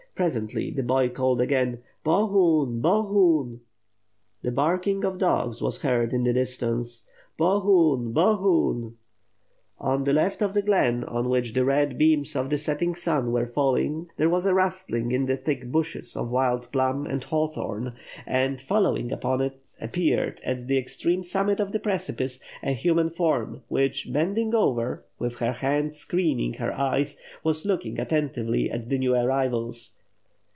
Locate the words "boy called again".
0.83-1.79